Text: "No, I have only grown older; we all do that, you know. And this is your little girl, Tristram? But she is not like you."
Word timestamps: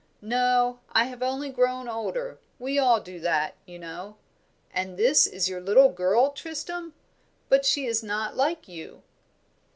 "No, 0.23 0.79
I 0.93 1.03
have 1.03 1.21
only 1.21 1.51
grown 1.51 1.87
older; 1.87 2.39
we 2.57 2.79
all 2.79 2.99
do 2.99 3.19
that, 3.19 3.53
you 3.67 3.77
know. 3.77 4.17
And 4.73 4.97
this 4.97 5.27
is 5.27 5.47
your 5.47 5.61
little 5.61 5.89
girl, 5.89 6.31
Tristram? 6.31 6.95
But 7.49 7.65
she 7.65 7.85
is 7.85 8.01
not 8.01 8.35
like 8.35 8.67
you." 8.67 9.03